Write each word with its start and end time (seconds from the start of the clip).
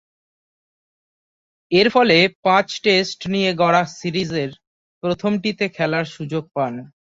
এরফলে, 1.71 2.17
পাঁচ-টেস্ট 2.43 3.19
নিয়ে 3.27 3.49
গড়া 3.53 3.83
সিরিজের 3.99 4.51
প্রথমটিতে 5.03 5.65
খেলার 5.69 6.05
সুযোগ 6.05 6.43
পান। 6.53 6.73